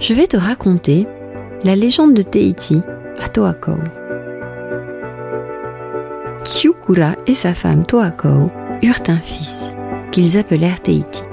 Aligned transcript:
Je 0.00 0.14
vais 0.14 0.28
te 0.28 0.36
raconter 0.36 1.08
la 1.64 1.74
légende 1.74 2.14
de 2.14 2.22
Teiti 2.22 2.80
à 3.20 3.28
Toakou. 3.28 3.80
Kiukura 6.44 7.16
et 7.26 7.34
sa 7.34 7.52
femme 7.52 7.84
Toakou 7.84 8.48
eurent 8.82 9.02
un 9.08 9.16
fils 9.16 9.74
qu'ils 10.12 10.38
appelèrent 10.38 10.80
Teiti. 10.80 11.24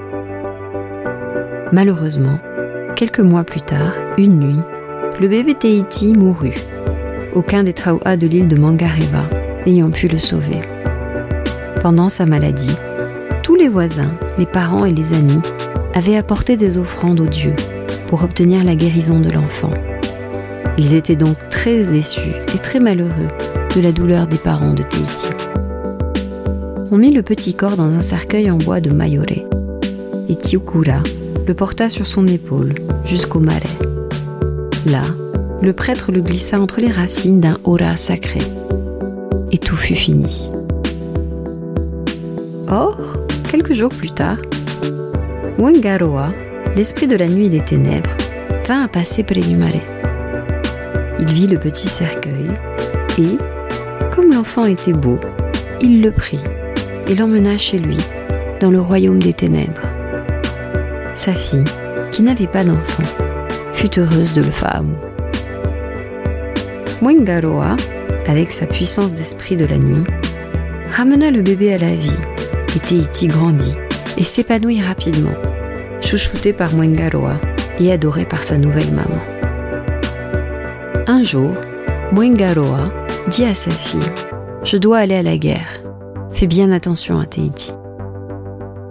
Malheureusement, 1.70 2.40
quelques 2.96 3.20
mois 3.20 3.44
plus 3.44 3.60
tard, 3.60 3.94
une 4.18 4.40
nuit, 4.40 4.62
le 5.20 5.28
bébé 5.28 5.54
Teiti 5.54 6.12
mourut. 6.12 6.60
Aucun 7.36 7.62
des 7.62 7.72
Traua 7.72 8.16
de 8.16 8.26
l'île 8.26 8.48
de 8.48 8.56
Mangareva 8.56 9.30
n'ayant 9.64 9.90
pu 9.90 10.08
le 10.08 10.18
sauver. 10.18 10.60
Pendant 11.82 12.08
sa 12.08 12.26
maladie, 12.26 12.76
tous 13.44 13.54
les 13.54 13.68
voisins, 13.68 14.10
les 14.38 14.46
parents 14.46 14.84
et 14.84 14.92
les 14.92 15.12
amis 15.12 15.40
avaient 15.94 16.16
apporté 16.16 16.56
des 16.56 16.78
offrandes 16.78 17.20
aux 17.20 17.26
dieux 17.26 17.54
pour 18.08 18.22
obtenir 18.22 18.64
la 18.64 18.74
guérison 18.74 19.20
de 19.20 19.30
l'enfant. 19.30 19.70
Ils 20.78 20.94
étaient 20.94 21.16
donc 21.16 21.36
très 21.50 21.84
déçus 21.84 22.34
et 22.54 22.58
très 22.58 22.80
malheureux 22.80 23.28
de 23.74 23.80
la 23.80 23.92
douleur 23.92 24.26
des 24.26 24.36
parents 24.36 24.74
de 24.74 24.82
Teiti. 24.82 25.28
On 26.90 26.98
mit 26.98 27.10
le 27.10 27.22
petit 27.22 27.54
corps 27.54 27.76
dans 27.76 27.90
un 27.90 28.00
cercueil 28.00 28.50
en 28.50 28.58
bois 28.58 28.80
de 28.80 28.90
mayore 28.90 29.26
et 30.28 30.36
Tiukura 30.36 31.02
le 31.46 31.54
porta 31.54 31.88
sur 31.88 32.06
son 32.06 32.26
épaule 32.26 32.74
jusqu'au 33.04 33.40
marais. 33.40 33.62
Là, 34.86 35.02
le 35.62 35.72
prêtre 35.72 36.12
le 36.12 36.20
glissa 36.20 36.60
entre 36.60 36.80
les 36.80 36.90
racines 36.90 37.40
d'un 37.40 37.58
aura 37.64 37.96
sacré 37.96 38.40
et 39.50 39.58
tout 39.58 39.76
fut 39.76 39.94
fini. 39.94 40.50
Or, 42.68 42.98
quelques 43.50 43.72
jours 43.72 43.90
plus 43.90 44.10
tard, 44.10 44.38
Wangaroa, 45.58 46.32
l'esprit 46.76 47.06
de 47.06 47.16
la 47.16 47.26
nuit 47.26 47.46
et 47.46 47.50
des 47.50 47.64
ténèbres, 47.64 48.14
vint 48.66 48.84
à 48.84 48.88
passer 48.88 49.22
près 49.22 49.40
du 49.40 49.56
marais. 49.56 49.80
Il 51.18 51.32
vit 51.32 51.46
le 51.46 51.58
petit 51.58 51.88
cercueil 51.88 52.50
et, 53.18 53.38
comme 54.14 54.30
l'enfant 54.30 54.66
était 54.66 54.92
beau, 54.92 55.18
il 55.80 56.02
le 56.02 56.10
prit 56.10 56.42
et 57.08 57.14
l'emmena 57.14 57.56
chez 57.56 57.78
lui, 57.78 57.96
dans 58.60 58.70
le 58.70 58.80
royaume 58.80 59.20
des 59.20 59.32
ténèbres. 59.32 59.88
Sa 61.14 61.32
fille, 61.32 61.64
qui 62.12 62.22
n'avait 62.22 62.46
pas 62.46 62.64
d'enfant, 62.64 63.02
fut 63.72 63.98
heureuse 63.98 64.34
de 64.34 64.42
le 64.42 64.50
Faamu. 64.50 64.92
Mwengaroa, 67.00 67.76
avec 68.26 68.50
sa 68.50 68.66
puissance 68.66 69.14
d'esprit 69.14 69.56
de 69.56 69.64
la 69.64 69.78
nuit, 69.78 70.04
ramena 70.90 71.30
le 71.30 71.40
bébé 71.40 71.72
à 71.72 71.78
la 71.78 71.94
vie 71.94 72.10
et 72.74 72.78
Teiti 72.80 73.28
grandit 73.28 73.76
et 74.18 74.24
s'épanouit 74.24 74.82
rapidement, 74.82 75.34
chouchouté 76.00 76.52
par 76.52 76.72
Mwengaroa 76.74 77.34
et 77.80 77.92
adoré 77.92 78.24
par 78.24 78.42
sa 78.42 78.58
nouvelle 78.58 78.92
maman. 78.92 79.20
Un 81.06 81.22
jour, 81.22 81.52
Mwengaroa 82.12 82.92
dit 83.28 83.44
à 83.44 83.54
sa 83.54 83.70
fille 83.70 84.00
Je 84.64 84.76
dois 84.76 84.98
aller 84.98 85.16
à 85.16 85.22
la 85.22 85.38
guerre. 85.38 85.80
Fais 86.32 86.46
bien 86.46 86.70
attention 86.70 87.18
à 87.18 87.26
Teiti. 87.26 87.72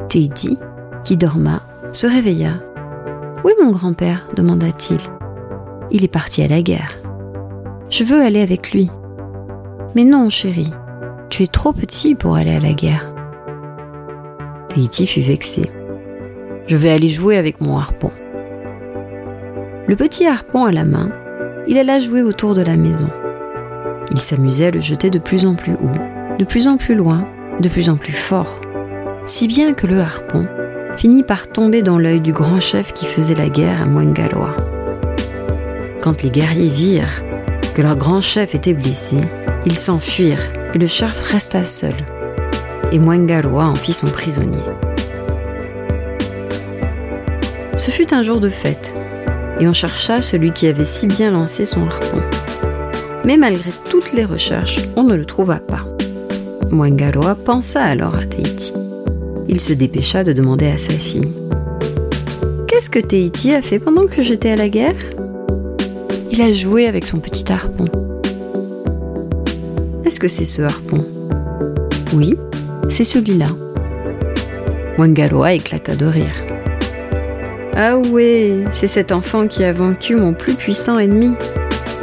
Teiti, 0.09 0.57
qui 1.03 1.17
dorma, 1.17 1.61
se 1.93 2.07
réveilla. 2.07 2.53
Où 3.43 3.49
est 3.49 3.63
mon 3.63 3.71
grand-père? 3.71 4.27
demanda-t-il. 4.35 4.99
Il 5.91 6.03
est 6.03 6.09
parti 6.09 6.41
à 6.41 6.47
la 6.47 6.61
guerre. 6.61 6.97
Je 7.89 8.03
veux 8.03 8.21
aller 8.21 8.41
avec 8.41 8.71
lui. 8.71 8.89
Mais 9.95 10.03
non, 10.03 10.29
chérie, 10.29 10.73
tu 11.29 11.43
es 11.43 11.47
trop 11.47 11.71
petit 11.71 12.15
pour 12.15 12.35
aller 12.35 12.55
à 12.55 12.59
la 12.59 12.73
guerre. 12.73 13.05
Teiti 14.69 15.07
fut 15.07 15.21
vexé. 15.21 15.71
Je 16.67 16.75
vais 16.75 16.89
aller 16.89 17.09
jouer 17.09 17.37
avec 17.37 17.61
mon 17.61 17.77
harpon. 17.77 18.11
Le 19.87 19.95
petit 19.95 20.25
harpon 20.25 20.65
à 20.65 20.71
la 20.71 20.83
main, 20.83 21.11
il 21.67 21.77
alla 21.77 21.99
jouer 21.99 22.23
autour 22.23 22.55
de 22.55 22.61
la 22.61 22.75
maison. 22.75 23.07
Il 24.09 24.19
s'amusait 24.19 24.67
à 24.67 24.71
le 24.71 24.81
jeter 24.81 25.11
de 25.11 25.19
plus 25.19 25.45
en 25.45 25.53
plus 25.53 25.73
haut, 25.73 26.37
de 26.39 26.43
plus 26.43 26.67
en 26.67 26.77
plus 26.77 26.95
loin, 26.95 27.27
de 27.59 27.69
plus 27.69 27.87
en 27.89 27.97
plus 27.97 28.13
fort, 28.13 28.61
si 29.27 29.47
bien 29.47 29.73
que 29.73 29.85
le 29.85 29.99
harpon 29.99 30.47
finit 30.97 31.23
par 31.23 31.47
tomber 31.49 31.83
dans 31.83 31.99
l'œil 31.99 32.19
du 32.19 32.33
grand 32.33 32.59
chef 32.59 32.93
qui 32.93 33.05
faisait 33.05 33.35
la 33.35 33.49
guerre 33.49 33.83
à 33.83 33.85
Mwengaroa. 33.85 34.55
Quand 36.01 36.23
les 36.23 36.29
guerriers 36.29 36.69
virent 36.69 37.23
que 37.75 37.83
leur 37.83 37.95
grand 37.95 38.21
chef 38.21 38.55
était 38.55 38.73
blessé, 38.73 39.17
ils 39.67 39.75
s'enfuirent 39.75 40.47
et 40.73 40.79
le 40.79 40.87
chef 40.87 41.21
resta 41.31 41.63
seul. 41.63 41.95
Et 42.91 42.97
Mwengaroa 42.97 43.65
en 43.65 43.75
fit 43.75 43.93
son 43.93 44.07
prisonnier. 44.07 44.63
Ce 47.77 47.91
fut 47.91 48.13
un 48.13 48.23
jour 48.23 48.39
de 48.39 48.49
fête, 48.49 48.93
et 49.59 49.67
on 49.67 49.73
chercha 49.73 50.21
celui 50.21 50.51
qui 50.51 50.67
avait 50.67 50.85
si 50.85 51.07
bien 51.07 51.31
lancé 51.31 51.65
son 51.65 51.85
harpon. 51.85 52.21
Mais 53.25 53.35
malgré 53.37 53.71
toutes 53.89 54.13
les 54.13 54.23
recherches, 54.23 54.79
on 54.95 55.03
ne 55.03 55.15
le 55.15 55.25
trouva 55.25 55.57
pas. 55.57 55.85
Mwengaroa 56.71 57.35
pensa 57.35 57.83
alors 57.83 58.15
à 58.15 58.23
Teiti. 58.23 58.73
Il 59.49 59.59
se 59.59 59.73
dépêcha 59.73 60.23
de 60.23 60.33
demander 60.33 60.67
à 60.67 60.77
sa 60.77 60.93
fille 60.93 61.31
Qu'est-ce 62.67 62.89
que 62.89 62.99
Teiti 62.99 63.53
a 63.53 63.61
fait 63.61 63.79
pendant 63.79 64.07
que 64.07 64.21
j'étais 64.21 64.51
à 64.51 64.55
la 64.55 64.69
guerre? 64.69 64.95
Il 66.31 66.41
a 66.41 66.51
joué 66.53 66.87
avec 66.87 67.05
son 67.05 67.19
petit 67.19 67.51
harpon. 67.51 67.85
Est-ce 70.05 70.19
que 70.19 70.27
c'est 70.27 70.45
ce 70.45 70.61
harpon 70.61 70.99
Oui, 72.13 72.37
c'est 72.89 73.03
celui-là. 73.03 73.47
Mwengaroa 74.97 75.53
éclata 75.53 75.95
de 75.95 76.05
rire. 76.05 76.54
Ah 77.77 77.97
ouais, 77.97 78.63
c'est 78.71 78.87
cet 78.87 79.11
enfant 79.11 79.47
qui 79.47 79.65
a 79.65 79.73
vaincu 79.73 80.15
mon 80.15 80.33
plus 80.33 80.53
puissant 80.53 80.97
ennemi. 80.97 81.33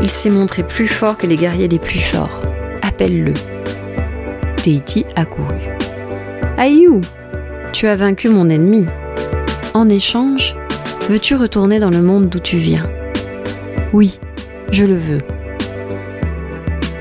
Il 0.02 0.10
s'est 0.10 0.28
montré 0.28 0.62
plus 0.62 0.86
fort 0.86 1.16
que 1.16 1.26
les 1.26 1.36
guerriers 1.36 1.66
les 1.66 1.78
plus 1.78 1.98
forts. 1.98 2.42
Appelle-le. 2.82 3.32
Teiti 4.56 5.06
accourut. 5.16 5.70
Aïou, 6.58 7.00
tu 7.72 7.86
as 7.86 7.96
vaincu 7.96 8.28
mon 8.28 8.50
ennemi. 8.50 8.84
En 9.72 9.88
échange, 9.88 10.54
veux-tu 11.08 11.36
retourner 11.36 11.78
dans 11.78 11.88
le 11.88 12.02
monde 12.02 12.28
d'où 12.28 12.38
tu 12.38 12.58
viens? 12.58 12.86
Oui, 13.94 14.20
je 14.72 14.84
le 14.84 14.96
veux. 14.96 15.20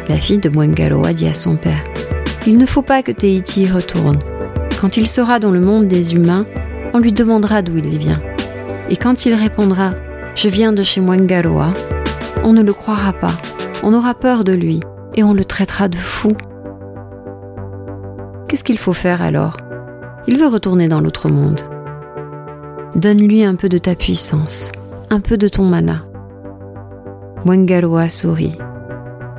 La 0.08 0.16
fille 0.16 0.40
de 0.40 0.48
Mwengaroa 0.48 1.12
dit 1.12 1.28
à 1.28 1.34
son 1.34 1.58
père 1.58 1.84
Il 2.48 2.58
ne 2.58 2.66
faut 2.66 2.84
pas 2.84 3.04
que 3.04 3.12
Teiti 3.12 3.70
retourne. 3.70 4.20
Quand 4.80 4.96
il 4.96 5.08
sera 5.08 5.40
dans 5.40 5.52
le 5.52 5.60
monde 5.60 5.88
des 5.88 6.16
humains, 6.16 6.46
on 6.94 7.00
lui 7.00 7.12
demandera 7.12 7.62
d'où 7.62 7.78
il 7.78 7.98
vient. 7.98 8.22
Et 8.92 8.98
quand 8.98 9.26
il 9.26 9.34
répondra 9.34 9.94
Je 10.36 10.50
viens 10.50 10.74
de 10.74 10.84
chez 10.84 11.00
Mwengaroa, 11.00 11.74
on 12.44 12.52
ne 12.52 12.62
le 12.62 12.74
croira 12.74 13.14
pas, 13.14 13.34
on 13.84 13.94
aura 13.94 14.14
peur 14.14 14.44
de 14.44 14.52
lui 14.52 14.82
et 15.16 15.24
on 15.24 15.34
le 15.34 15.46
traitera 15.46 15.88
de 15.88 15.96
fou. 15.96 16.34
Qu'est-ce 18.48 18.66
qu'il 18.66 18.78
faut 18.78 18.92
faire 18.92 19.22
alors? 19.22 19.56
Il 20.28 20.38
veut 20.38 20.48
retourner 20.48 20.90
dans 20.90 21.00
l'autre 21.00 21.30
monde. 21.30 21.62
Donne-lui 22.94 23.46
un 23.46 23.56
peu 23.56 23.70
de 23.70 23.78
ta 23.78 23.96
puissance, 23.96 24.74
un 25.10 25.22
peu 25.22 25.38
de 25.38 25.48
ton 25.48 25.64
mana. 25.64 26.04
Mwengaroa 27.46 28.10
sourit. 28.10 28.58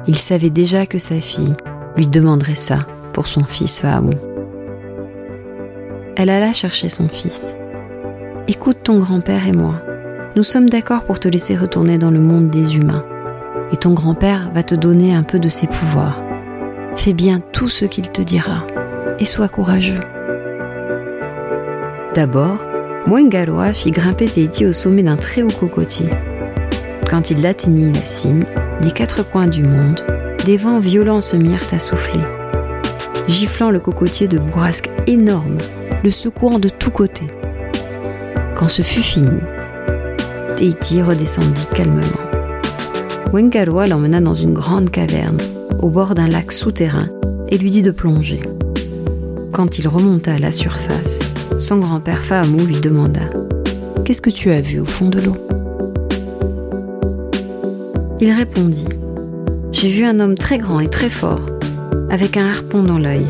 Il 0.06 0.16
savait 0.16 0.50
déjà 0.50 0.86
que 0.86 0.96
sa 0.96 1.16
fille 1.16 1.54
lui 1.94 2.06
demanderait 2.06 2.54
ça 2.54 2.78
pour 3.12 3.26
son 3.26 3.44
fils 3.44 3.80
Faamu. 3.80 4.16
Elle 6.16 6.30
alla 6.30 6.54
chercher 6.54 6.88
son 6.88 7.06
fils. 7.06 7.54
Écoute 8.54 8.80
ton 8.84 8.98
grand-père 8.98 9.48
et 9.48 9.52
moi. 9.52 9.80
Nous 10.36 10.44
sommes 10.44 10.68
d'accord 10.68 11.04
pour 11.04 11.18
te 11.18 11.26
laisser 11.26 11.56
retourner 11.56 11.96
dans 11.96 12.10
le 12.10 12.20
monde 12.20 12.50
des 12.50 12.76
humains. 12.76 13.02
Et 13.72 13.78
ton 13.78 13.94
grand-père 13.94 14.50
va 14.52 14.62
te 14.62 14.74
donner 14.74 15.14
un 15.14 15.22
peu 15.22 15.38
de 15.38 15.48
ses 15.48 15.66
pouvoirs. 15.66 16.20
Fais 16.94 17.14
bien 17.14 17.40
tout 17.52 17.70
ce 17.70 17.86
qu'il 17.86 18.10
te 18.10 18.20
dira 18.20 18.66
et 19.18 19.24
sois 19.24 19.48
courageux. 19.48 20.00
D'abord, 22.14 22.58
Mwengaroa 23.06 23.72
fit 23.72 23.90
grimper 23.90 24.26
Teiti 24.26 24.66
au 24.66 24.74
sommet 24.74 25.02
d'un 25.02 25.16
très 25.16 25.40
haut 25.40 25.48
cocotier. 25.48 26.10
Quand 27.08 27.30
il 27.30 27.46
atteignit 27.46 27.96
la 27.96 28.04
cime, 28.04 28.44
des 28.82 28.90
quatre 28.90 29.22
coins 29.22 29.48
du 29.48 29.62
monde, 29.62 30.04
des 30.44 30.58
vents 30.58 30.78
violents 30.78 31.22
se 31.22 31.36
mirent 31.36 31.72
à 31.72 31.78
souffler, 31.78 32.20
giflant 33.28 33.70
le 33.70 33.80
cocotier 33.80 34.28
de 34.28 34.36
bourrasques 34.36 34.90
énormes, 35.06 35.56
le 36.04 36.10
secouant 36.10 36.58
de 36.58 36.68
tous 36.68 36.90
côtés. 36.90 37.32
Quand 38.62 38.68
ce 38.68 38.82
fut 38.82 39.02
fini, 39.02 39.40
Teiti 40.56 41.02
redescendit 41.02 41.66
calmement. 41.74 42.00
Wengaroa 43.32 43.88
l'emmena 43.88 44.20
dans 44.20 44.34
une 44.34 44.52
grande 44.52 44.88
caverne, 44.88 45.38
au 45.80 45.90
bord 45.90 46.14
d'un 46.14 46.28
lac 46.28 46.52
souterrain, 46.52 47.08
et 47.48 47.58
lui 47.58 47.72
dit 47.72 47.82
de 47.82 47.90
plonger. 47.90 48.40
Quand 49.50 49.80
il 49.80 49.88
remonta 49.88 50.34
à 50.34 50.38
la 50.38 50.52
surface, 50.52 51.18
son 51.58 51.78
grand-père 51.78 52.22
Fahamou 52.22 52.64
lui 52.64 52.80
demanda 52.80 53.22
Qu'est-ce 54.04 54.22
que 54.22 54.30
tu 54.30 54.52
as 54.52 54.60
vu 54.60 54.78
au 54.78 54.86
fond 54.86 55.08
de 55.08 55.20
l'eau? 55.20 55.36
Il 58.20 58.30
répondit 58.30 58.86
J'ai 59.72 59.88
vu 59.88 60.04
un 60.04 60.20
homme 60.20 60.38
très 60.38 60.58
grand 60.58 60.78
et 60.78 60.88
très 60.88 61.10
fort, 61.10 61.50
avec 62.10 62.36
un 62.36 62.48
harpon 62.48 62.84
dans 62.84 63.00
l'œil. 63.00 63.26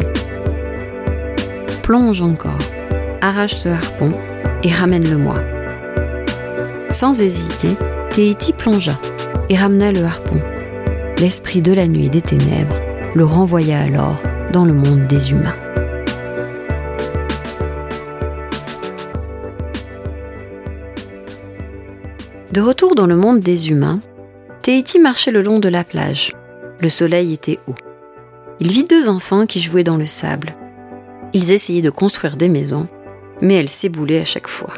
Plonge 1.82 2.20
encore, 2.20 2.58
arrache 3.23 3.55
ce 3.55 3.70
harpon 3.70 4.12
et 4.62 4.71
ramène-le-moi. 4.71 5.37
Sans 6.91 7.21
hésiter, 7.21 7.77
Teiti 8.11 8.53
plongea 8.53 8.99
et 9.49 9.56
ramena 9.56 9.93
le 9.93 10.05
harpon. 10.05 10.41
L'esprit 11.19 11.62
de 11.62 11.73
la 11.73 11.87
nuit 11.87 12.09
des 12.09 12.21
ténèbres 12.21 12.77
le 13.15 13.25
renvoya 13.25 13.81
alors 13.81 14.17
dans 14.53 14.65
le 14.65 14.73
monde 14.73 15.06
des 15.06 15.31
humains. 15.31 15.56
De 22.53 22.61
retour 22.61 22.95
dans 22.95 23.06
le 23.06 23.17
monde 23.17 23.41
des 23.41 23.71
humains, 23.71 24.00
Teiti 24.61 24.99
marchait 24.99 25.31
le 25.31 25.43
long 25.43 25.59
de 25.59 25.69
la 25.69 25.85
plage. 25.85 26.33
Le 26.81 26.88
soleil 26.88 27.33
était 27.33 27.59
haut. 27.67 27.75
Il 28.61 28.71
vit 28.71 28.85
deux 28.85 29.09
enfants 29.09 29.47
qui 29.47 29.61
jouaient 29.61 29.85
dans 29.85 29.97
le 29.97 30.06
sable. 30.06 30.55
Ils 31.33 31.50
essayaient 31.50 31.81
de 31.81 31.91
construire 31.91 32.37
des 32.37 32.50
maisons, 32.50 32.88
mais 33.43 33.55
elles 33.55 33.69
s'éboulaient 33.69 34.21
à 34.21 34.25
chaque 34.25 34.49
fois. 34.49 34.73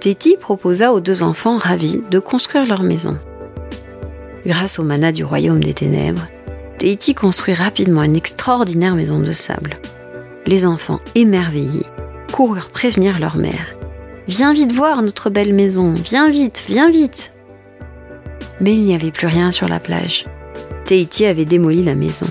Teiti 0.00 0.36
proposa 0.38 0.94
aux 0.94 1.00
deux 1.00 1.22
enfants 1.22 1.58
ravis 1.58 2.00
de 2.10 2.18
construire 2.18 2.66
leur 2.66 2.82
maison. 2.82 3.18
Grâce 4.46 4.78
au 4.78 4.84
mana 4.84 5.12
du 5.12 5.24
royaume 5.24 5.62
des 5.62 5.74
ténèbres, 5.74 6.26
Teiti 6.78 7.14
construit 7.14 7.54
rapidement 7.54 8.02
une 8.02 8.16
extraordinaire 8.16 8.94
maison 8.94 9.20
de 9.20 9.32
sable. 9.32 9.76
Les 10.46 10.64
enfants, 10.64 11.00
émerveillés, 11.14 11.86
coururent 12.32 12.68
prévenir 12.68 13.18
leur 13.18 13.36
mère 13.36 13.74
Viens 14.26 14.54
vite 14.54 14.72
voir 14.72 15.02
notre 15.02 15.28
belle 15.28 15.52
maison, 15.52 15.92
viens 15.92 16.30
vite, 16.30 16.64
viens 16.66 16.90
vite. 16.90 17.34
Mais 18.60 18.72
il 18.72 18.84
n'y 18.84 18.94
avait 18.94 19.10
plus 19.10 19.26
rien 19.26 19.50
sur 19.50 19.68
la 19.68 19.80
plage. 19.80 20.24
Teiti 20.86 21.26
avait 21.26 21.44
démoli 21.44 21.82
la 21.82 21.94
maison. 21.94 22.26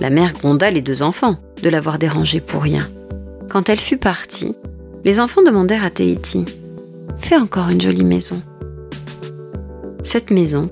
La 0.00 0.08
mère 0.08 0.32
gronda 0.32 0.70
les 0.70 0.80
deux 0.80 1.02
enfants 1.02 1.36
de 1.62 1.68
l'avoir 1.68 1.98
dérangée 1.98 2.40
pour 2.40 2.62
rien. 2.62 2.88
Quand 3.48 3.68
elle 3.68 3.80
fut 3.80 3.96
partie, 3.96 4.54
les 5.04 5.20
enfants 5.20 5.42
demandèrent 5.42 5.84
à 5.84 5.90
Teiti 5.90 6.44
Fais 7.18 7.36
encore 7.36 7.70
une 7.70 7.80
jolie 7.80 8.04
maison. 8.04 8.42
Cette 10.04 10.30
maison 10.30 10.70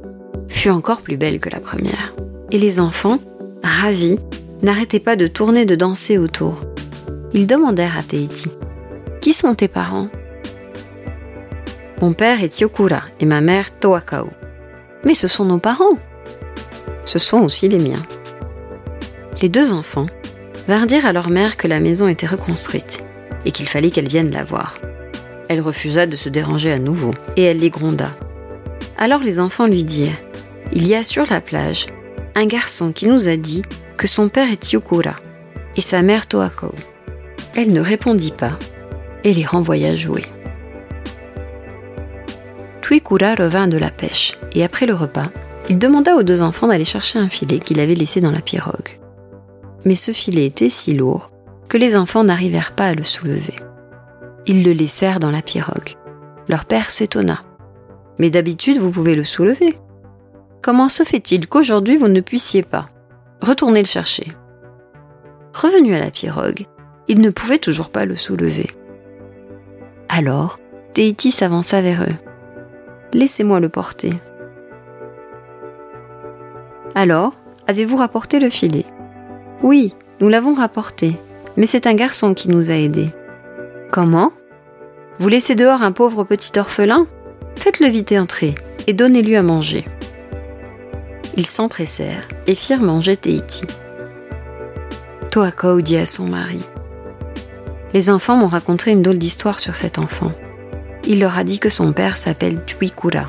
fut 0.49 0.71
encore 0.71 1.01
plus 1.01 1.17
belle 1.17 1.41
que 1.41 1.51
la 1.51 1.61
première. 1.61 2.15
Et 2.51 2.59
les 2.59 2.81
enfants, 2.81 3.19
ravis, 3.63 4.19
n'arrêtaient 4.63 5.01
pas 5.01 5.17
de 5.17 5.27
tourner, 5.27 5.65
de 5.65 5.75
danser 5.75 6.19
autour. 6.19 6.61
Ils 7.33 7.47
demandèrent 7.47 7.99
à 7.99 8.03
Teiti 8.03 8.51
Qui 9.21 9.33
sont 9.33 9.55
tes 9.55 9.69
parents 9.69 10.09
mon 12.03 12.13
père 12.13 12.43
est 12.43 12.61
Yokura 12.61 13.05
et 13.21 13.25
ma 13.25 13.41
mère 13.41 13.71
Toakao. 13.79 14.29
Mais 15.05 15.15
ce 15.15 15.29
sont 15.29 15.47
nos 15.47 15.59
parents. 15.59 15.99
Ce 17.07 17.19
sont 17.19 17.39
aussi 17.39 17.69
les 17.69 17.79
miens. 17.79 18.03
Les 19.41 19.49
deux 19.49 19.73
enfants 19.73 20.07
vinrent 20.69 20.87
dire 20.87 21.07
à 21.07 21.13
leur 21.13 21.31
mère 21.31 21.57
que 21.57 21.69
la 21.69 21.81
maison 21.81 22.09
était 22.09 22.27
reconstruite 22.27 23.03
et 23.45 23.51
qu'il 23.51 23.69
fallait 23.69 23.91
qu'elle 23.91 24.09
vienne 24.09 24.31
la 24.31 24.45
voir. 24.45 24.79
Elle 25.49 25.61
refusa 25.61 26.07
de 26.07 26.17
se 26.17 26.29
déranger 26.29 26.73
à 26.73 26.79
nouveau 26.79 27.15
et 27.37 27.43
elle 27.43 27.61
les 27.61 27.71
gronda. 27.71 28.11
Alors 28.99 29.23
les 29.23 29.39
enfants 29.41 29.67
lui 29.67 29.85
dirent 29.85 30.19
Il 30.73 30.87
y 30.87 30.95
a 30.95 31.05
sur 31.05 31.25
la 31.31 31.41
plage 31.41 31.87
un 32.35 32.47
garçon 32.47 32.93
qui 32.93 33.07
nous 33.07 33.29
a 33.29 33.37
dit 33.37 33.63
que 33.97 34.09
son 34.09 34.29
père 34.29 34.51
est 34.51 34.73
Yokura 34.73 35.17
et 35.77 35.81
sa 35.81 36.03
mère 36.03 36.27
Toakao. 36.27 36.73
Elle 37.55 37.73
ne 37.73 37.81
répondit 37.81 38.33
pas 38.33 38.59
et 39.25 39.33
les 39.33 39.45
renvoya 39.45 39.95
jouer. 39.95 40.25
Tuikura 42.83 43.35
revint 43.35 43.67
de 43.67 43.79
la 43.79 43.91
pêche, 43.91 44.39
et 44.53 44.63
après 44.63 44.87
le 44.87 44.95
repas, 44.95 45.27
il 45.69 45.79
demanda 45.79 46.15
aux 46.15 46.23
deux 46.23 46.41
enfants 46.41 46.69
d'aller 46.69 46.85
chercher 46.85 47.19
un 47.19 47.29
filet 47.29 47.59
qu'il 47.59 47.81
avait 47.81 47.97
laissé 47.97 48.21
dans 48.21 48.31
la 48.31 48.41
pirogue. 48.41 48.97
Mais 49.87 49.95
ce 49.95 50.11
filet 50.11 50.45
était 50.45 50.69
si 50.69 50.95
lourd 50.95 51.31
que 51.69 51.79
les 51.79 51.97
enfants 51.97 52.25
n'arrivèrent 52.25 52.75
pas 52.75 52.89
à 52.89 52.95
le 52.95 53.05
soulever. 53.05 53.55
Ils 54.45 54.65
le 54.65 54.73
laissèrent 54.73 55.21
dans 55.21 55.31
la 55.31 55.43
pirogue. 55.43 55.97
Leur 56.49 56.65
père 56.65 56.91
s'étonna. 56.91 57.41
Mais 58.19 58.29
d'habitude, 58.31 58.79
vous 58.79 58.91
pouvez 58.91 59.15
le 59.15 59.23
soulever. 59.23 59.79
Comment 60.61 60.89
se 60.89 61.05
fait-il 61.05 61.47
qu'aujourd'hui 61.47 61.97
vous 61.97 62.09
ne 62.09 62.21
puissiez 62.21 62.65
pas 62.65 62.89
Retournez 63.41 63.81
le 63.81 63.87
chercher? 63.87 64.33
Revenu 65.55 65.95
à 65.95 66.01
la 66.01 66.11
pirogue, 66.11 66.67
il 67.07 67.21
ne 67.21 67.31
pouvait 67.31 67.59
toujours 67.59 67.91
pas 67.91 68.05
le 68.05 68.17
soulever. 68.17 68.71
Alors, 70.09 70.59
Teiti 70.95 71.31
s'avança 71.31 71.81
vers 71.81 72.03
eux. 72.03 72.17
Laissez-moi 73.13 73.61
le 73.61 73.69
porter. 73.69 74.15
Alors, 76.97 77.35
avez-vous 77.69 77.97
rapporté 77.97 78.41
le 78.41 78.51
filet? 78.51 78.87
Oui, 79.63 79.95
nous 80.21 80.29
l'avons 80.29 80.55
rapporté, 80.55 81.17
mais 81.57 81.67
c'est 81.67 81.87
un 81.87 81.95
garçon 81.95 82.35
qui 82.35 82.49
nous 82.49 82.71
a 82.71 82.75
aidés. 82.75 83.11
Comment? 83.91 84.33
Vous 85.19 85.29
laissez 85.29 85.55
dehors 85.55 85.83
un 85.83 85.93
pauvre 85.93 86.25
petit 86.25 86.59
orphelin? 86.59 87.07
Faites-le 87.57 87.89
vite 87.89 88.13
entrer 88.13 88.55
et 88.87 88.93
donnez-lui 88.93 89.37
à 89.37 89.43
manger. 89.43 89.85
Ils 91.37 91.47
s'empressèrent 91.47 92.29
et 92.47 92.55
firent 92.55 92.83
manger 92.83 93.17
Teiti. 93.17 93.67
Toakao 95.31 95.81
dit 95.81 95.97
à 95.97 96.07
son 96.07 96.27
mari 96.27 96.61
Les 97.95 98.11
enfants 98.11 98.37
m'ont 98.37 98.49
raconté 98.49 98.91
une 98.91 99.03
drôle 99.03 99.19
d'histoire 99.19 99.61
sur 99.61 99.75
cet 99.75 99.99
enfant 99.99 100.33
il 101.09 101.21
leur 101.21 101.39
a 101.39 101.45
dit 101.45 101.59
que 101.59 101.69
son 101.69 101.93
père 101.93 102.17
s'appelle 102.17 102.65
Tuikura 102.65 103.27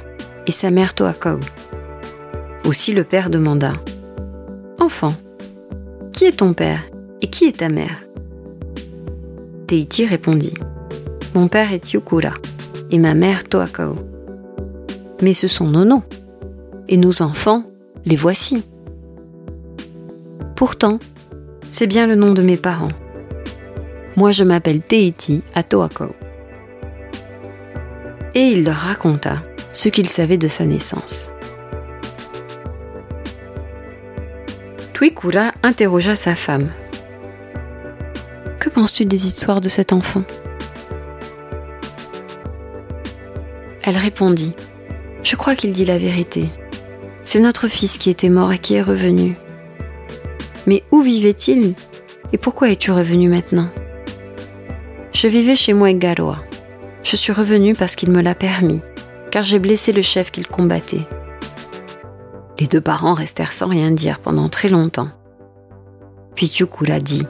et 0.48 0.52
sa 0.52 0.72
mère 0.72 0.94
Toakau. 0.94 1.40
Aussi 2.66 2.94
le 2.94 3.04
père 3.04 3.30
demanda 3.30 3.74
Enfant, 4.80 5.14
qui 6.18 6.26
est 6.26 6.38
ton 6.38 6.54
père 6.54 6.82
et 7.22 7.28
qui 7.28 7.46
est 7.46 7.58
ta 7.58 7.70
mère 7.70 8.02
Teiti 9.68 10.04
répondit 10.04 10.56
Mon 11.36 11.48
père 11.48 11.72
est 11.72 11.94
Yukura 11.94 12.34
et 12.90 12.98
ma 12.98 13.14
mère 13.14 13.44
Toakau. 13.44 13.96
Mais 15.22 15.36
ce 15.36 15.48
sont 15.48 15.68
nos 15.68 15.86
noms. 15.86 16.02
Et 16.88 16.98
nos 16.98 17.22
enfants, 17.22 17.66
les 18.04 18.16
voici. 18.16 18.64
Pourtant, 20.56 20.98
c'est 21.70 21.86
bien 21.86 22.08
le 22.08 22.16
nom 22.16 22.34
de 22.34 22.42
mes 22.42 22.58
parents. 22.58 22.94
Moi, 24.16 24.32
je 24.32 24.44
m'appelle 24.44 24.82
Teiti 24.82 25.44
à 25.54 25.62
Toakau 25.62 26.16
et 28.34 28.54
il 28.54 28.64
leur 28.64 28.78
raconta 28.78 29.44
ce 29.72 29.90
qu'il 29.90 30.10
savait 30.10 30.40
de 30.40 30.48
sa 30.48 30.66
naissance. 30.66 31.30
Tuikura 34.98 35.52
interrogea 35.62 36.16
sa 36.16 36.34
femme. 36.34 36.72
Que 38.58 38.68
penses-tu 38.68 39.06
des 39.06 39.28
histoires 39.28 39.62
de 39.62 39.70
cet 39.70 39.94
enfant? 39.94 40.24
Elle 43.84 43.96
répondit 43.96 44.56
Je 45.22 45.36
crois 45.36 45.54
qu'il 45.54 45.72
dit 45.72 45.86
la 45.86 46.00
vérité. 46.00 46.50
C'est 47.26 47.40
notre 47.40 47.68
fils 47.68 48.00
qui 48.00 48.10
était 48.10 48.30
mort 48.30 48.52
et 48.52 48.58
qui 48.58 48.74
est 48.74 48.82
revenu. 48.82 49.36
Mais 50.66 50.82
où 50.90 51.02
vivait-il 51.02 51.76
Et 52.34 52.40
pourquoi 52.40 52.72
es-tu 52.72 52.90
revenu 52.90 53.30
maintenant? 53.30 53.70
Je 55.14 55.28
vivais 55.28 55.54
chez 55.54 55.74
moi 55.74 55.94
Garoa. 55.94 56.40
Je 57.04 57.16
suis 57.16 57.34
revenu 57.34 57.76
parce 57.76 57.96
qu'il 57.96 58.10
me 58.10 58.24
l'a 58.24 58.34
permis, 58.34 58.82
car 59.30 59.44
j'ai 59.44 59.60
blessé 59.60 59.92
le 59.92 60.02
chef 60.02 60.32
qu'il 60.32 60.48
combattait. 60.48 61.06
Les 62.60 62.68
deux 62.68 62.82
parents 62.82 63.14
restèrent 63.14 63.54
sans 63.54 63.68
rien 63.68 63.92
dire 63.92 64.20
pendant 64.20 64.50
très 64.50 64.70
longtemps. 64.70 65.10
Puis 66.36 66.52
l'a 66.88 67.00
dit 67.00 67.26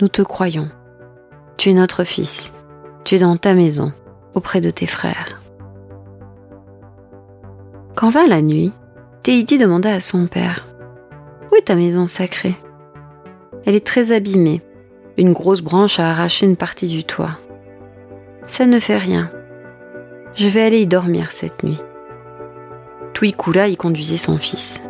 Nous 0.00 0.08
te 0.08 0.22
croyons. 0.22 0.68
Tu 1.56 1.70
es 1.70 1.74
notre 1.74 2.04
fils. 2.04 2.52
Tu 3.04 3.16
es 3.16 3.18
dans 3.18 3.36
ta 3.36 3.54
maison, 3.54 3.92
auprès 4.34 4.60
de 4.60 4.70
tes 4.70 4.86
frères. 4.86 5.40
Quand 7.94 8.08
vint 8.08 8.26
la 8.26 8.40
nuit, 8.40 8.72
Teiti 9.22 9.58
demanda 9.58 9.92
à 9.92 10.00
son 10.00 10.26
père 10.26 10.66
Où 11.50 11.56
est 11.56 11.66
ta 11.66 11.74
maison 11.74 12.06
sacrée? 12.06 12.54
Elle 13.66 13.74
est 13.74 13.86
très 13.86 14.12
abîmée. 14.12 14.62
Une 15.18 15.32
grosse 15.32 15.60
branche 15.60 16.00
a 16.00 16.10
arraché 16.10 16.46
une 16.46 16.56
partie 16.56 16.88
du 16.88 17.04
toit. 17.04 17.36
Ça 18.46 18.66
ne 18.66 18.80
fait 18.80 18.98
rien. 18.98 19.30
Je 20.34 20.48
vais 20.48 20.62
aller 20.62 20.80
y 20.80 20.86
dormir 20.86 21.30
cette 21.32 21.62
nuit. 21.62 21.80
Tuikura 23.20 23.68
y 23.68 23.76
conduisait 23.76 24.16
son 24.16 24.38
fils. 24.38 24.82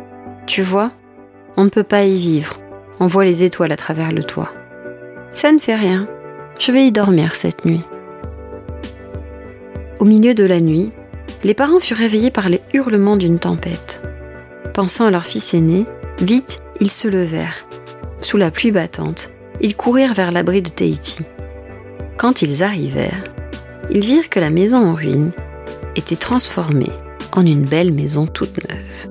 Tu 0.47 0.61
vois, 0.61 0.93
on 1.57 1.65
ne 1.65 1.69
peut 1.69 1.83
pas 1.83 2.05
y 2.05 2.17
vivre. 2.17 2.55
On 3.01 3.07
voit 3.07 3.25
les 3.25 3.43
étoiles 3.43 3.73
à 3.73 3.75
travers 3.75 4.13
le 4.13 4.23
toit. 4.23 4.49
Ça 5.33 5.51
ne 5.51 5.59
fait 5.59 5.75
rien. 5.75 6.07
Je 6.57 6.71
vais 6.71 6.87
y 6.87 6.93
dormir 6.93 7.35
cette 7.35 7.65
nuit. 7.65 7.81
Au 9.99 10.05
milieu 10.05 10.33
de 10.33 10.45
la 10.45 10.61
nuit, 10.61 10.93
les 11.43 11.53
parents 11.53 11.81
furent 11.81 11.97
réveillés 11.97 12.31
par 12.31 12.47
les 12.47 12.61
hurlements 12.73 13.17
d'une 13.17 13.37
tempête. 13.37 14.01
Pensant 14.73 15.07
à 15.07 15.11
leur 15.11 15.25
fils 15.25 15.53
aîné, 15.53 15.85
vite, 16.21 16.61
ils 16.79 16.89
se 16.89 17.09
levèrent. 17.09 17.67
Sous 18.21 18.37
la 18.37 18.49
pluie 18.49 18.71
battante, 18.71 19.33
ils 19.59 19.75
coururent 19.75 20.13
vers 20.13 20.31
l'abri 20.31 20.61
de 20.61 20.69
Tahiti. 20.69 21.19
Quand 22.15 22.41
ils 22.41 22.63
arrivèrent, 22.63 23.25
ils 23.89 24.05
virent 24.05 24.29
que 24.29 24.39
la 24.39 24.51
maison 24.51 24.77
en 24.77 24.93
ruine 24.93 25.31
était 25.97 26.15
transformée 26.15 26.93
en 27.33 27.45
une 27.45 27.63
belle 27.63 27.93
maison 27.93 28.27
toute 28.27 28.57
neuve. 28.57 29.09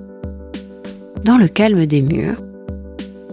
Dans 1.25 1.37
le 1.37 1.49
calme 1.49 1.87
des 1.87 2.03
murs, 2.03 2.43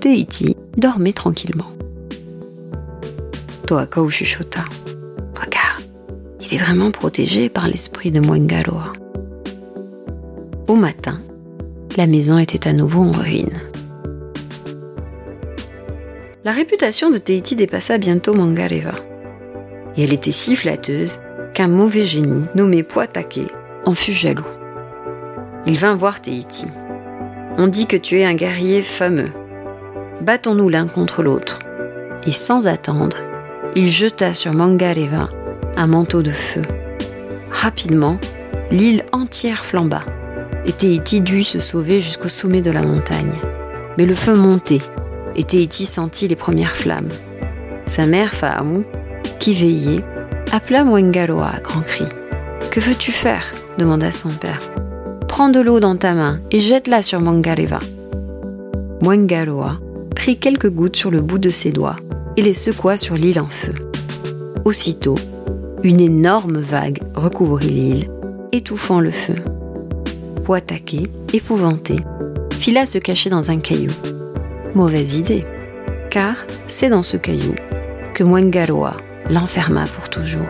Tahiti 0.01 0.55
dormait 0.77 1.13
tranquillement. 1.13 1.71
Toakau 3.65 4.09
chuchota. 4.09 4.65
Regarde, 5.35 5.83
il 6.41 6.53
est 6.53 6.63
vraiment 6.63 6.91
protégé 6.91 7.49
par 7.49 7.67
l'esprit 7.67 8.11
de 8.11 8.19
Mwengaroa. 8.19 8.93
Au 10.67 10.75
matin, 10.75 11.21
la 11.97 12.07
maison 12.07 12.37
était 12.37 12.67
à 12.67 12.73
nouveau 12.73 13.01
en 13.01 13.11
ruine. 13.11 13.59
La 16.47 16.53
réputation 16.53 17.09
de 17.09 17.17
Tahiti 17.17 17.57
dépassa 17.57 17.97
bientôt 17.97 18.33
Mangareva. 18.33 18.95
Et 19.97 20.03
elle 20.03 20.13
était 20.13 20.31
si 20.31 20.55
flatteuse 20.55 21.19
qu'un 21.53 21.67
mauvais 21.67 22.05
génie 22.05 22.45
nommé 22.55 22.83
Poitake 22.83 23.51
en 23.85 23.93
fut 23.93 24.13
jaloux. 24.13 24.45
Il 25.67 25.77
vint 25.77 25.95
voir 25.95 26.21
Tahiti. 26.21 26.67
On 27.57 27.67
dit 27.67 27.87
que 27.87 27.97
tu 27.97 28.19
es 28.19 28.23
un 28.23 28.35
guerrier 28.35 28.83
fameux. 28.83 29.31
Battons-nous 30.21 30.69
l'un 30.69 30.87
contre 30.87 31.23
l'autre. 31.23 31.59
Et 32.25 32.31
sans 32.31 32.67
attendre, 32.67 33.17
il 33.75 33.85
jeta 33.85 34.33
sur 34.33 34.53
Mangareva 34.53 35.29
un 35.75 35.87
manteau 35.87 36.21
de 36.21 36.31
feu. 36.31 36.61
Rapidement, 37.51 38.17
l'île 38.71 39.03
entière 39.11 39.65
flamba, 39.65 40.03
et 40.65 40.71
Tahiti 40.71 41.19
dut 41.19 41.43
se 41.43 41.59
sauver 41.59 41.99
jusqu'au 41.99 42.29
sommet 42.29 42.61
de 42.61 42.71
la 42.71 42.81
montagne. 42.81 43.33
Mais 43.97 44.05
le 44.05 44.15
feu 44.15 44.35
montait, 44.35 44.81
et 45.35 45.43
Tahiti 45.43 45.85
sentit 45.85 46.29
les 46.29 46.37
premières 46.37 46.77
flammes. 46.77 47.09
Sa 47.87 48.05
mère, 48.05 48.33
Faamu, 48.33 48.85
qui 49.39 49.53
veillait, 49.53 50.03
appela 50.53 50.85
Mwengaroa 50.85 51.49
à 51.57 51.59
grands 51.59 51.81
cris. 51.81 52.07
Que 52.71 52.79
veux-tu 52.79 53.11
faire? 53.11 53.53
demanda 53.77 54.11
son 54.11 54.29
père. 54.29 54.59
Prends 55.37 55.49
de 55.49 55.59
l'eau 55.59 55.79
dans 55.79 55.95
ta 55.95 56.15
main 56.15 56.39
et 56.49 56.57
jette-la 56.57 57.03
sur 57.03 57.21
Mangareva. 57.21 57.79
Mwengaroa 59.03 59.79
prit 60.15 60.37
quelques 60.37 60.71
gouttes 60.71 60.95
sur 60.95 61.11
le 61.11 61.21
bout 61.21 61.37
de 61.37 61.51
ses 61.51 61.69
doigts 61.69 61.97
et 62.37 62.41
les 62.41 62.55
secoua 62.55 62.97
sur 62.97 63.13
l'île 63.13 63.39
en 63.39 63.45
feu. 63.45 63.75
Aussitôt, 64.65 65.13
une 65.83 66.01
énorme 66.01 66.57
vague 66.57 67.03
recouvrit 67.13 67.69
l'île, 67.69 68.07
étouffant 68.51 68.99
le 68.99 69.11
feu. 69.11 69.35
Poitake, 70.43 71.07
épouvanté, 71.31 71.97
fila 72.59 72.87
se 72.87 72.97
cacher 72.97 73.29
dans 73.29 73.51
un 73.51 73.59
caillou. 73.59 73.93
Mauvaise 74.73 75.17
idée, 75.17 75.45
car 76.09 76.47
c'est 76.67 76.89
dans 76.89 77.03
ce 77.03 77.15
caillou 77.15 77.53
que 78.15 78.23
Mwengaroa 78.23 78.97
l'enferma 79.29 79.85
pour 79.85 80.09
toujours. 80.09 80.49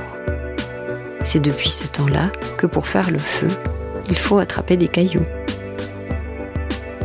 C'est 1.25 1.41
depuis 1.41 1.67
ce 1.67 1.87
temps-là 1.87 2.31
que 2.57 2.67
pour 2.67 2.87
faire 2.87 3.11
le 3.11 3.19
feu, 3.19 3.49
il 4.09 4.17
faut 4.17 4.37
attraper 4.37 4.77
des 4.77 4.87
cailloux. 4.87 5.25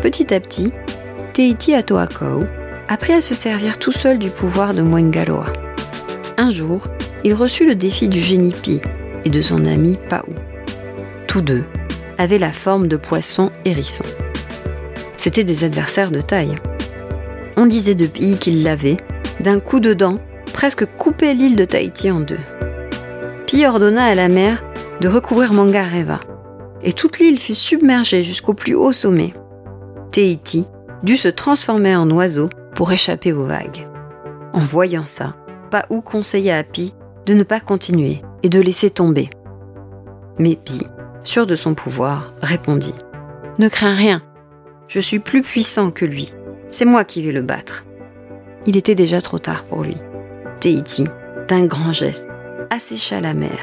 Petit 0.01 0.35
à 0.35 0.41
petit, 0.41 0.73
Teiti 1.33 1.75
Atoakou 1.75 2.45
apprit 2.89 3.13
à 3.13 3.21
se 3.21 3.35
servir 3.35 3.79
tout 3.79 3.93
seul 3.93 4.19
du 4.19 4.31
pouvoir 4.31 4.75
de 4.75 4.83
Mwengaroa. 4.83 5.47
Un 6.37 6.51
jour, 6.51 6.89
il 7.25 7.35
reçut 7.35 7.67
le 7.67 7.75
défi 7.75 8.09
du 8.09 8.19
génie 8.19 8.53
Pi 8.53 8.81
et 9.25 9.31
de 9.31 9.41
son 9.41 9.65
ami 9.65 9.99
Pau. 10.11 10.33
Tous 11.27 11.41
deux 11.41 11.65
avaient 12.19 12.39
la 12.39 12.53
forme 12.53 12.89
de 12.89 12.97
poissons 12.97 13.51
hérissons. 13.65 14.05
C'étaient 15.17 15.45
des 15.45 15.65
adversaires 15.65 16.11
de 16.11 16.21
taille. 16.21 16.57
On 17.57 17.67
disait 17.67 17.95
de 17.95 18.07
Pi 18.07 18.37
qu'il 18.39 18.63
l'avait, 18.63 18.97
d'un 19.41 19.61
coup 19.61 19.81
de 19.81 19.95
dent, 19.95 20.19
presque 20.53 20.85
coupé 20.85 21.33
l'île 21.33 21.57
de 21.57 21.65
Tahiti 21.65 22.11
en 22.11 22.21
deux. 22.21 22.41
Pi 23.47 23.65
ordonna 23.67 24.05
à 24.05 24.15
la 24.15 24.29
mer 24.29 24.65
de 25.01 25.09
recouvrir 25.09 25.53
Mangareva, 25.53 26.21
et 26.83 26.93
toute 26.93 27.19
l'île 27.19 27.39
fut 27.39 27.55
submergée 27.55 28.23
jusqu'au 28.23 28.55
plus 28.55 28.75
haut 28.75 28.93
sommet. 28.93 29.35
Tahiti 30.11 30.67
dut 31.03 31.17
se 31.17 31.29
transformer 31.29 31.97
en 31.97 32.11
oiseau 32.11 32.49
pour 32.75 32.93
échapper 32.93 33.33
aux 33.33 33.45
vagues. 33.45 33.89
En 34.53 34.61
voyant 34.61 35.07
ça, 35.07 35.35
Paou 35.71 36.01
conseilla 36.03 36.59
à 36.59 36.65
Pi 36.65 36.95
de 37.27 37.35
ne 37.35 37.43
pas 37.43 37.61
continuer 37.61 38.21
et 38.43 38.49
de 38.49 38.61
laisser 38.61 38.91
tomber. 38.91 39.31
Mais 40.39 40.57
Pi, 40.57 40.87
sûr 41.23 41.47
de 41.47 41.57
son 41.57 41.75
pouvoir, 41.75 42.35
répondit 42.43 42.95
Ne 43.59 43.69
crains 43.69 43.95
rien, 43.95 44.23
je 44.89 45.01
suis 45.01 45.19
plus 45.19 45.43
puissant 45.43 45.91
que 45.91 46.05
lui, 46.05 46.35
c'est 46.71 46.85
moi 46.85 47.05
qui 47.05 47.23
vais 47.23 47.33
le 47.33 47.43
battre. 47.43 47.85
Il 48.67 48.77
était 48.77 48.95
déjà 48.95 49.21
trop 49.21 49.39
tard 49.39 49.65
pour 49.65 49.83
lui. 49.83 49.97
Tahiti, 50.61 51.07
d'un 51.49 51.65
grand 51.65 51.93
geste, 51.93 52.29
assécha 52.71 53.21
la 53.21 53.35
mer, 53.35 53.59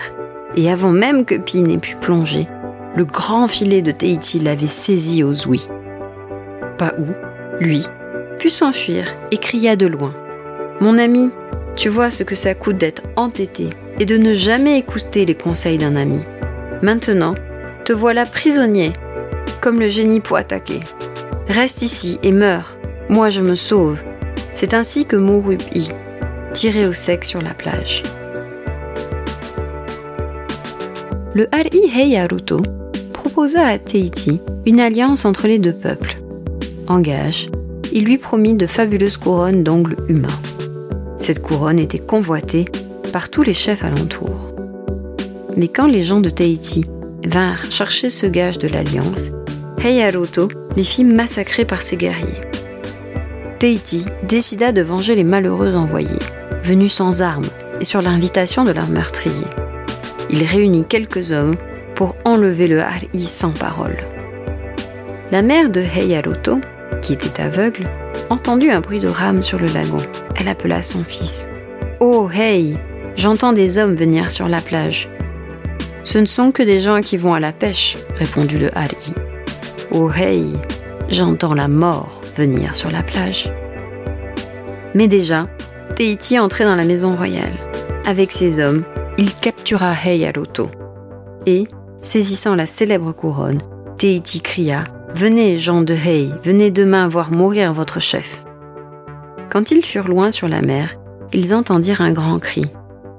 et 0.56 0.70
avant 0.72 0.92
même 0.92 1.26
que 1.26 1.36
Pi 1.36 1.62
n'ait 1.62 1.78
pu 1.78 1.96
plonger, 1.96 2.48
le 2.96 3.06
grand 3.06 3.48
filet 3.48 3.82
de 3.82 3.92
Tahiti 3.92 4.40
l'avait 4.40 4.68
saisi 4.68 5.24
aux 5.24 5.48
ouïes. 5.48 5.68
Paou, 6.78 7.08
lui, 7.60 7.86
put 8.38 8.50
s'enfuir 8.50 9.06
et 9.32 9.38
cria 9.38 9.76
de 9.76 9.86
loin 9.86 10.14
Mon 10.80 10.98
ami, 10.98 11.32
tu 11.76 11.90
vois 11.90 12.12
ce 12.12 12.24
que 12.24 12.36
ça 12.36 12.56
coûte 12.56 12.78
d'être 12.78 13.04
entêté 13.16 13.70
et 14.00 14.06
de 14.06 14.18
ne 14.18 14.34
jamais 14.34 14.80
écouter 14.80 15.26
les 15.26 15.36
conseils 15.36 15.78
d'un 15.78 15.96
ami. 15.96 16.20
Maintenant, 16.82 17.36
te 17.86 17.94
voilà 17.94 18.26
prisonnier, 18.26 18.94
comme 19.62 19.80
le 19.80 19.90
génie 19.90 20.22
attaquer. 20.36 20.80
Reste 21.48 21.82
ici 21.82 22.20
et 22.24 22.32
meurs. 22.32 22.78
Moi, 23.10 23.30
je 23.30 23.42
me 23.42 23.56
sauve. 23.56 24.02
C'est 24.54 24.74
ainsi 24.74 25.06
que 25.06 25.16
mourut-i, 25.16 25.90
tiré 26.54 26.88
au 26.88 26.94
sec 26.94 27.24
sur 27.26 27.42
la 27.42 27.54
plage. 27.54 28.04
Le 31.34 31.48
Hari 31.52 31.90
Heiyaruto 31.96 32.62
proposa 33.40 33.68
à 33.68 33.78
Teiti 33.78 34.42
une 34.66 34.82
alliance 34.82 35.24
entre 35.24 35.48
les 35.48 35.60
deux 35.60 35.72
peuples. 35.72 36.20
En 36.90 37.00
gage, 37.00 37.48
il 37.94 38.04
lui 38.04 38.18
promit 38.18 38.54
de 38.54 38.68
fabuleuses 38.68 39.16
couronnes 39.16 39.64
d'ongles 39.64 39.96
humains. 40.10 40.28
Cette 41.20 41.42
couronne 41.42 41.80
était 41.80 42.00
convoitée 42.00 42.66
par 43.14 43.30
tous 43.30 43.42
les 43.42 43.54
chefs 43.54 43.86
alentours. 43.86 44.54
Mais 45.56 45.70
quand 45.70 45.88
les 45.88 46.04
gens 46.04 46.20
de 46.20 46.30
Tahiti 46.30 46.84
vinrent 47.24 47.72
chercher 47.72 48.10
ce 48.10 48.26
gage 48.26 48.60
de 48.60 48.68
l'alliance, 48.68 49.30
Heiyaruto 49.82 50.50
les 50.76 50.84
fit 50.84 51.06
massacrer 51.06 51.64
par 51.64 51.82
ses 51.82 51.96
guerriers. 51.96 52.42
Tahiti 53.58 54.04
décida 54.28 54.74
de 54.74 54.82
venger 54.82 55.16
les 55.16 55.24
malheureux 55.24 55.76
envoyés, 55.76 56.10
venus 56.66 56.92
sans 56.92 57.22
armes 57.22 57.48
et 57.80 57.86
sur 57.86 58.02
l'invitation 58.02 58.66
de 58.66 58.72
leur 58.72 58.90
meurtrier. 58.90 59.48
Il 60.30 60.44
réunit 60.44 60.84
quelques 60.84 61.32
hommes 61.32 61.56
pour 62.00 62.16
enlever 62.24 62.70
le 62.70 62.80
Hari 62.80 63.20
sans 63.20 63.52
parole. 63.52 63.98
La 65.34 65.42
mère 65.42 65.70
de 65.70 65.82
Heiyaruto, 65.82 66.62
qui 67.02 67.12
était 67.12 67.42
aveugle, 67.42 67.90
entendit 68.30 68.72
un 68.72 68.80
bruit 68.80 69.02
de 69.02 69.10
rame 69.10 69.44
sur 69.44 69.60
le 69.60 69.68
lagon. 69.68 69.98
Elle 70.40 70.48
appela 70.48 70.82
son 70.82 71.04
fils. 71.04 71.46
Oh, 72.00 72.30
hey 72.34 72.78
J'entends 73.18 73.52
des 73.52 73.80
hommes 73.80 73.96
venir 73.96 74.32
sur 74.32 74.48
la 74.48 74.62
plage. 74.62 75.10
Ce 76.06 76.18
ne 76.18 76.26
sont 76.26 76.54
que 76.54 76.64
des 76.64 76.80
gens 76.80 77.02
qui 77.02 77.18
vont 77.18 77.34
à 77.34 77.42
la 77.42 77.52
pêche, 77.52 77.98
répondit 78.16 78.60
le 78.60 78.70
Hari. 78.78 79.14
Oh, 79.92 80.10
hey 80.10 80.46
J'entends 81.10 81.54
la 81.54 81.68
mort 81.68 82.22
venir 82.38 82.78
sur 82.78 82.92
la 82.92 83.04
plage. 83.04 83.52
Mais 84.96 85.10
déjà, 85.10 85.50
Teiti 85.96 86.40
entrait 86.40 86.64
dans 86.64 86.76
la 86.76 86.86
maison 86.86 87.14
royale. 87.14 87.52
Avec 88.06 88.32
ses 88.32 88.62
hommes, 88.62 88.86
il 89.18 89.36
captura 89.36 89.92
Heiyaruto. 89.92 90.72
Et, 91.46 91.68
saisissant 92.02 92.56
la 92.56 92.66
célèbre 92.66 93.12
couronne, 93.12 93.60
Teiti 93.98 94.42
cria 94.42 94.84
Venez, 95.14 95.58
gens 95.58 95.82
de 95.82 95.94
Hei, 95.94 96.30
venez 96.44 96.70
demain 96.70 97.08
voir 97.08 97.32
mourir 97.32 97.74
votre 97.74 98.00
chef. 98.00 98.46
Quand 99.50 99.72
ils 99.72 99.84
furent 99.84 100.08
loin 100.08 100.30
sur 100.30 100.48
la 100.48 100.62
mer, 100.62 100.96
ils 101.34 101.54
entendirent 101.54 102.02
un 102.02 102.12
grand 102.12 102.40
cri. 102.40 102.66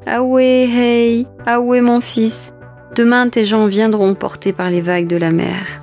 Ahoué, 0.07 0.69
Hei, 0.73 1.27
Ahoué, 1.47 1.81
mon 1.81 2.01
fils, 2.01 2.55
demain 2.95 3.29
tes 3.29 3.45
gens 3.45 3.67
viendront 3.67 4.15
portés 4.15 4.53
par 4.53 4.71
les 4.71 4.81
vagues 4.81 5.09
de 5.09 5.17
la 5.17 5.33
mer. 5.33 5.83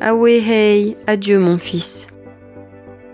Ahoué, 0.00 0.42
Hei, 0.46 0.96
adieu, 1.06 1.38
mon 1.38 1.58
fils. 1.58 2.08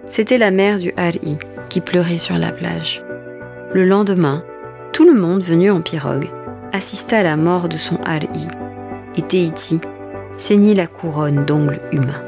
C'était 0.07 0.39
la 0.39 0.51
mère 0.51 0.79
du 0.79 0.93
Hari 0.97 1.37
qui 1.69 1.81
pleurait 1.81 2.19
sur 2.19 2.39
la 2.39 2.51
plage. 2.51 3.03
Le 3.75 3.85
lendemain, 3.85 4.43
tout 4.93 5.05
le 5.05 5.15
monde 5.15 5.43
venu 5.43 5.71
en 5.71 5.81
pirogue 5.81 6.29
assista 6.73 7.19
à 7.19 7.23
la 7.23 7.37
mort 7.37 7.69
de 7.69 7.77
son 7.77 7.97
Hari. 8.05 8.49
Et 9.17 9.23
Teiti 9.23 9.81
ceignit 10.37 10.75
la 10.75 10.87
couronne 10.87 11.45
d'ongles 11.45 11.81
humains. 11.93 12.23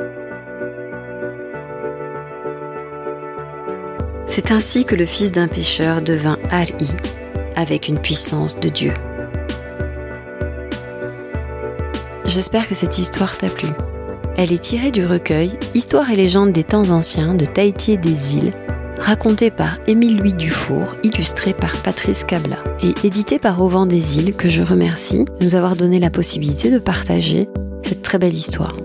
C'est 4.27 4.51
ainsi 4.51 4.85
que 4.85 4.95
le 4.95 5.07
fils 5.07 5.33
d'un 5.33 5.49
pêcheur 5.49 6.03
devint 6.03 6.39
Hari, 6.51 6.91
avec 7.57 7.89
une 7.89 7.99
puissance 7.99 8.59
de 8.59 8.69
Dieu. 8.69 8.93
j'espère 12.35 12.67
que 12.67 12.75
cette 12.75 12.99
histoire 12.99 13.39
t'a 13.39 13.49
plu. 13.49 13.69
Elle 14.37 14.53
est 14.53 14.59
tirée 14.59 14.91
du 14.91 15.07
recueil 15.07 15.53
Histoire 15.75 16.11
et 16.11 16.17
légendes 16.17 16.51
des 16.51 16.65
temps 16.65 16.91
anciens 16.91 17.35
de 17.35 17.47
Tahiti 17.47 17.93
et 17.93 17.97
des 17.97 18.37
îles, 18.37 18.53
raconté 18.99 19.51
par 19.51 19.79
Émile 19.87 20.19
Louis 20.19 20.35
Dufour, 20.35 20.95
illustré 21.03 21.53
par 21.53 21.77
Patrice 21.83 22.25
Cabla 22.25 22.59
et 22.83 22.95
édité 23.05 23.39
par 23.39 23.61
Auvent 23.61 23.87
des 23.87 24.19
îles 24.19 24.35
que 24.35 24.49
je 24.49 24.63
remercie 24.63 25.25
de 25.25 25.45
nous 25.45 25.55
avoir 25.55 25.77
donné 25.77 25.99
la 25.99 26.11
possibilité 26.11 26.71
de 26.71 26.79
partager 26.79 27.49
cette 27.83 28.03
très 28.03 28.19
belle 28.19 28.35
histoire. 28.35 28.77